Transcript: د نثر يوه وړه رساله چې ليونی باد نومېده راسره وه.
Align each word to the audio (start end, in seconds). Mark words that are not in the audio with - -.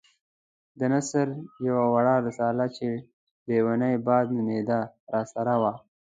د 0.79 0.81
نثر 0.93 1.27
يوه 1.67 1.85
وړه 1.93 2.15
رساله 2.27 2.65
چې 2.77 2.87
ليونی 3.47 3.95
باد 4.07 4.25
نومېده 4.35 4.79
راسره 5.13 5.55
وه. 5.61 5.73